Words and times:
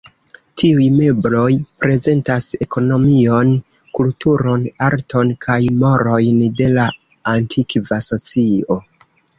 Tiuj 0.59 0.85
mebloj 0.93 1.51
prezentas 1.83 2.47
ekonomion, 2.67 3.53
kulturon, 4.01 4.67
arton 4.89 5.37
kaj 5.47 5.61
morojn 5.85 6.43
de 6.63 6.75
la 6.81 6.91
antikva 7.37 8.05
socio. 8.13 8.85